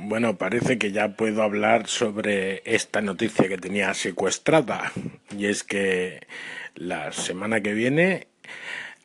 [0.00, 4.92] Bueno, parece que ya puedo hablar sobre esta noticia que tenía secuestrada.
[5.36, 6.20] Y es que
[6.76, 8.28] la semana que viene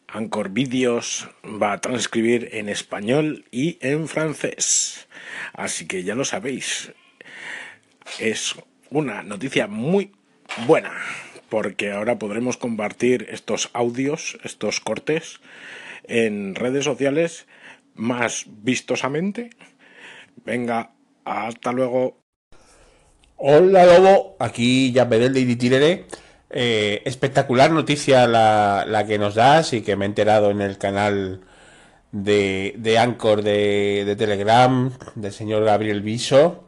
[0.07, 5.07] Anchor Videos va a transcribir en español y en francés.
[5.53, 6.93] Así que ya lo sabéis.
[8.19, 8.53] Es
[8.91, 10.11] una noticia muy
[10.67, 10.93] buena
[11.49, 15.39] porque ahora podremos compartir estos audios, estos cortes
[16.03, 17.47] en redes sociales
[17.95, 19.49] más vistosamente.
[20.45, 20.91] Venga,
[21.25, 22.23] hasta luego.
[23.37, 26.05] Hola Lobo, aquí ya del de Tirere.
[26.49, 30.77] Eh, espectacular noticia la, la, que nos das y que me he enterado en el
[30.77, 31.41] canal
[32.11, 36.63] de, de Anchor de, de Telegram del señor Gabriel Viso.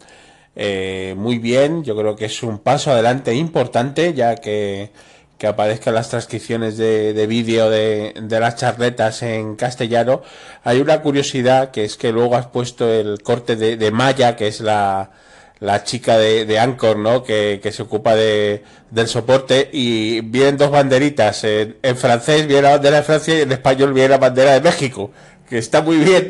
[0.55, 4.91] Eh, muy bien, yo creo que es un paso adelante importante ya que
[5.37, 10.21] que aparezcan las transcripciones de, de vídeo de, de, las charletas en castellano.
[10.63, 14.47] Hay una curiosidad que es que luego has puesto el corte de, de Maya, que
[14.47, 15.11] es la,
[15.59, 17.23] la chica de, de Anchor, ¿no?
[17.23, 21.43] Que, que se ocupa de, del soporte y vienen dos banderitas.
[21.43, 25.11] En, francés viene la bandera de Francia y en español viene la bandera de México,
[25.49, 26.29] que está muy bien.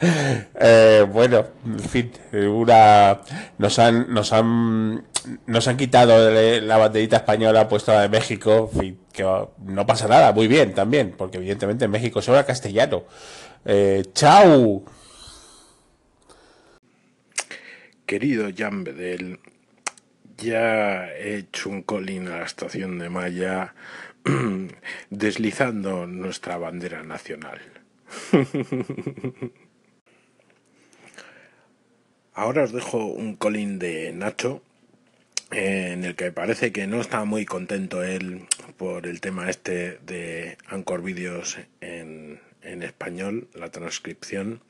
[0.60, 3.20] eh, bueno, en fin, una
[3.58, 5.04] nos han nos han
[5.46, 6.30] nos han quitado
[6.60, 8.70] la banderita española puesto la de México,
[9.12, 9.24] que
[9.64, 13.04] no pasa nada, muy bien también, porque evidentemente en México se habla castellano.
[13.64, 14.84] Eh, chao.
[18.06, 19.40] Querido Jan Bedel,
[20.38, 23.74] ya he hecho un colín a la estación de Maya
[25.10, 27.60] deslizando nuestra bandera nacional.
[32.34, 34.62] Ahora os dejo un colín de Nacho
[35.50, 38.46] en el que parece que no está muy contento él
[38.76, 44.60] por el tema este de Anchor Videos en, en español, la transcripción,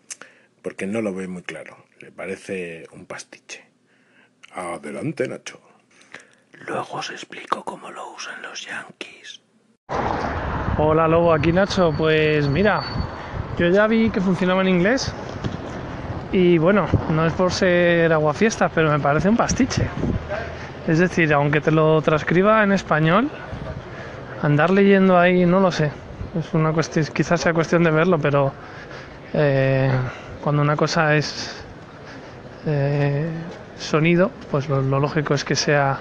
[0.62, 1.85] porque no lo ve muy claro.
[2.01, 3.65] Le parece un pastiche.
[4.53, 5.61] Adelante, Nacho.
[6.67, 9.41] Luego os explico cómo lo usan los yankees.
[10.79, 11.92] Hola Lobo, aquí Nacho.
[11.97, 12.83] Pues mira,
[13.58, 15.13] yo ya vi que funcionaba en inglés
[16.33, 19.89] y bueno, no es por ser aguafiestas, pero me parece un pastiche.
[20.89, 23.29] Es decir, aunque te lo transcriba en español,
[24.43, 25.91] andar leyendo ahí, no lo sé.
[26.39, 28.53] Es una cuestión, quizás sea cuestión de verlo, pero
[29.35, 29.91] eh,
[30.43, 31.63] cuando una cosa es
[32.67, 33.29] eh,
[33.79, 35.99] sonido, pues lo, lo, lógico es que sea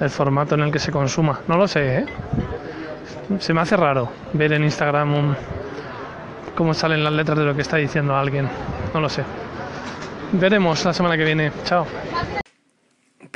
[0.00, 1.40] el formato en el que se consuma.
[1.46, 2.06] No lo sé, ¿eh?
[3.38, 5.36] Se me hace raro ver en Instagram un,
[6.54, 8.48] cómo salen las letras de lo que está diciendo alguien.
[8.94, 9.24] No lo sé.
[10.32, 11.52] Veremos la semana que viene.
[11.64, 11.86] Chao.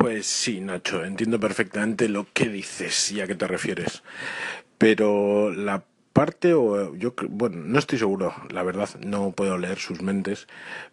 [0.09, 4.03] Pues sí, Nacho, entiendo perfectamente lo que dices y a qué te refieres.
[4.79, 10.01] Pero la parte, o yo, bueno, no estoy seguro, la verdad, no puedo leer sus
[10.01, 10.49] mentes,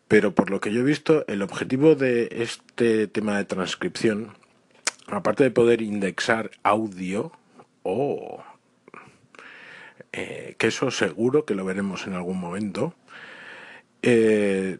[0.09, 4.33] pero por lo que yo he visto, el objetivo de este tema de transcripción,
[5.07, 7.31] aparte de poder indexar audio,
[7.83, 8.43] oh,
[10.11, 12.93] eh, que eso seguro que lo veremos en algún momento,
[14.01, 14.79] eh,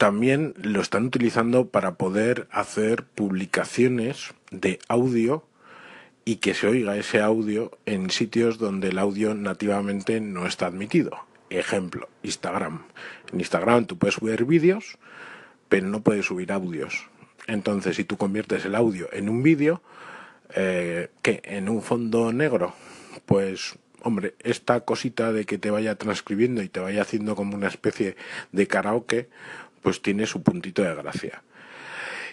[0.00, 5.44] también lo están utilizando para poder hacer publicaciones de audio
[6.24, 11.26] y que se oiga ese audio en sitios donde el audio nativamente no está admitido.
[11.50, 12.80] Ejemplo, Instagram.
[13.30, 14.96] En Instagram tú puedes subir vídeos,
[15.68, 17.06] pero no puedes subir audios.
[17.46, 19.82] Entonces, si tú conviertes el audio en un vídeo,
[20.54, 21.42] eh, ¿qué?
[21.44, 22.72] ¿En un fondo negro?
[23.26, 27.68] Pues hombre, esta cosita de que te vaya transcribiendo y te vaya haciendo como una
[27.68, 28.16] especie
[28.52, 29.28] de karaoke,
[29.82, 31.42] pues tiene su puntito de gracia.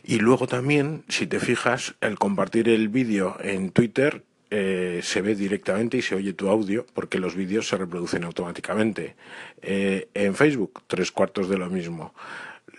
[0.03, 5.35] Y luego también, si te fijas, el compartir el vídeo en Twitter eh, se ve
[5.35, 9.15] directamente y se oye tu audio porque los vídeos se reproducen automáticamente.
[9.61, 12.13] Eh, en Facebook, tres cuartos de lo mismo.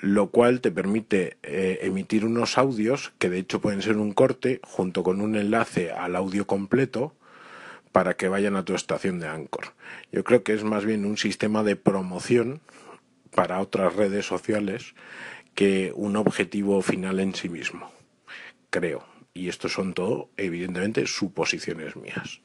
[0.01, 4.61] Lo cual te permite eh, emitir unos audios que de hecho pueden ser un corte
[4.62, 7.15] junto con un enlace al audio completo
[7.93, 9.73] para que vayan a tu estación de Anchor.
[10.12, 12.61] Yo creo que es más bien un sistema de promoción
[13.34, 14.94] para otras redes sociales
[15.55, 17.91] que un objetivo final en sí mismo.
[18.71, 19.04] Creo.
[19.34, 22.41] Y esto son todo, evidentemente, suposiciones mías.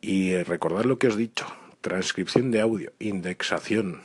[0.00, 1.46] Y recordad lo que os he dicho.
[1.80, 4.00] Transcripción de audio, indexación.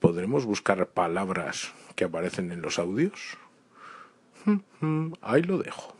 [0.00, 3.38] ¿Podremos buscar palabras que aparecen en los audios?
[5.20, 5.94] Ahí lo dejo.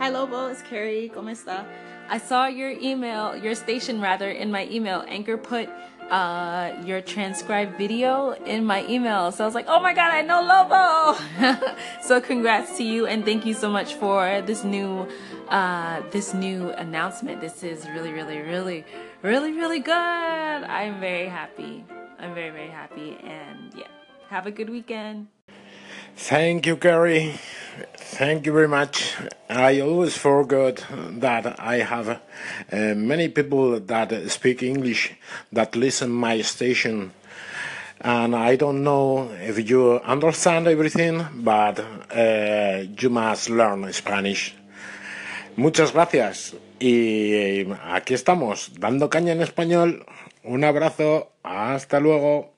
[0.00, 1.08] Hi Lobo, Carrie.
[1.08, 1.64] ¿Cómo está?
[2.10, 5.04] I saw your email, your station rather, in my email.
[5.08, 5.68] Anchor put
[6.10, 9.32] uh, your transcribed video in my email.
[9.32, 11.76] So I was like, oh my God, I know Lobo.
[12.02, 15.08] so congrats to you and thank you so much for this new,
[15.48, 17.40] uh, this new announcement.
[17.40, 18.84] This is really, really, really,
[19.22, 19.92] really, really good.
[19.92, 21.84] I'm very happy.
[22.18, 23.18] I'm very, very happy.
[23.22, 23.88] And yeah,
[24.28, 25.28] have a good weekend.
[26.16, 27.34] Thank you, Gary.
[27.96, 29.14] Thank you very much.
[29.50, 30.84] I always forgot
[31.20, 32.18] that I have uh,
[32.94, 35.12] many people that speak English
[35.52, 37.12] that listen my station,
[38.00, 44.54] and I don't know if you understand everything, but uh, you must learn Spanish.
[45.56, 46.54] Muchas gracias.
[46.78, 50.06] Y aquí estamos, dando caña en español.
[50.44, 51.32] Un abrazo.
[51.42, 52.53] Hasta luego.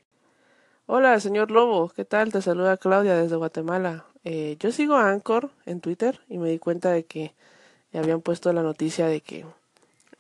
[0.89, 2.31] Hola, señor Lobo, ¿qué tal?
[2.31, 4.05] Te saluda Claudia desde Guatemala.
[4.23, 7.35] Eh, yo sigo a Anchor en Twitter y me di cuenta de que
[7.93, 9.45] habían puesto la noticia de que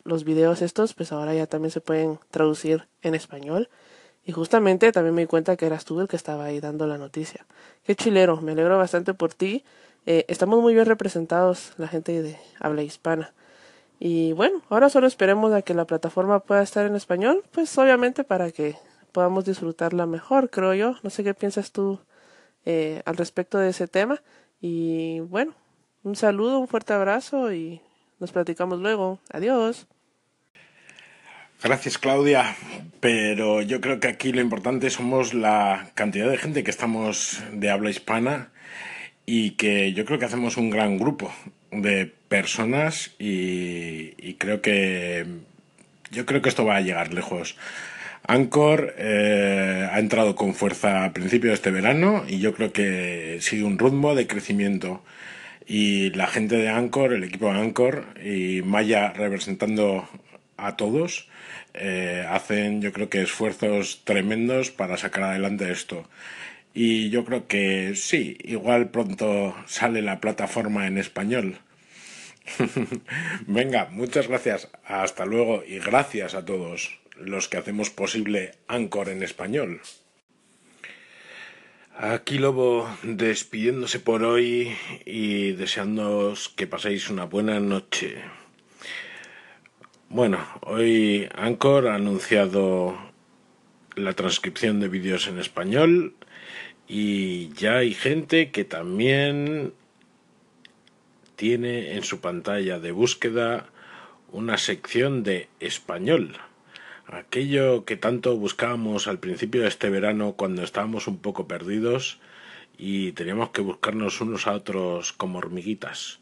[0.03, 3.69] los videos estos, pues ahora ya también se pueden traducir en español.
[4.25, 6.99] Y justamente también me di cuenta que eras tú el que estaba ahí dando la
[6.99, 7.47] noticia.
[7.85, 9.63] Qué chilero, me alegro bastante por ti.
[10.05, 13.33] Eh, estamos muy bien representados, la gente de habla hispana.
[14.01, 18.25] Y bueno, ahora solo esperemos a que la plataforma pueda estar en español, pues obviamente
[18.25, 18.75] para que
[19.17, 20.97] podamos disfrutarla mejor, creo yo.
[21.03, 21.99] No sé qué piensas tú
[22.67, 24.21] eh, al respecto de ese tema.
[24.61, 25.55] Y bueno,
[26.03, 27.81] un saludo, un fuerte abrazo y
[28.21, 29.19] nos platicamos luego.
[29.33, 29.87] Adiós.
[31.63, 32.57] Gracias Claudia,
[33.01, 37.71] pero yo creo que aquí lo importante somos la cantidad de gente que estamos de
[37.71, 38.51] habla hispana
[39.25, 41.33] y que yo creo que hacemos un gran grupo
[41.71, 45.25] de personas y, y creo que
[46.11, 47.57] yo creo que esto va a llegar lejos.
[48.29, 53.39] Anchor eh, ha entrado con fuerza a principio de este verano y yo creo que
[53.41, 55.05] sigue un ritmo de crecimiento.
[55.67, 60.09] Y la gente de Anchor, el equipo de Anchor y Maya representando
[60.57, 61.29] a todos,
[61.75, 66.09] eh, hacen yo creo que esfuerzos tremendos para sacar adelante esto.
[66.75, 71.59] Y yo creo que sí, igual pronto sale la plataforma en español.
[73.47, 74.69] Venga, muchas gracias.
[74.85, 79.81] Hasta luego y gracias a todos los que hacemos posible Anchor en español.
[81.99, 84.77] Aquí Lobo despidiéndose por hoy
[85.07, 88.17] y deseándoos que paséis una buena noche.
[90.11, 92.97] Bueno, hoy Anchor ha anunciado
[93.95, 96.15] la transcripción de vídeos en español
[96.87, 99.73] y ya hay gente que también
[101.35, 103.71] tiene en su pantalla de búsqueda
[104.31, 106.39] una sección de español
[107.09, 112.19] aquello que tanto buscábamos al principio de este verano cuando estábamos un poco perdidos
[112.79, 116.21] y teníamos que buscarnos unos a otros como hormiguitas.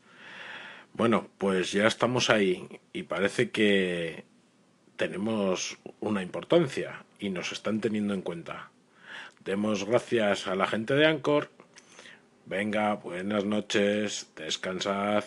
[0.93, 4.25] Bueno, pues ya estamos ahí y parece que
[4.97, 8.71] tenemos una importancia y nos están teniendo en cuenta.
[9.45, 11.51] Demos gracias a la gente de Anchor.
[12.47, 15.25] Venga, buenas noches, descansad.